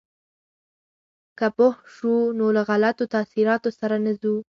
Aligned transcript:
که 1.37 1.47
پوه 1.55 1.73
شو، 1.95 2.13
نو 2.37 2.45
له 2.55 2.61
غلطو 2.69 3.05
تاثیراتو 3.15 3.69
سره 3.79 3.95
نه 4.05 4.13
ځو. 4.21 4.35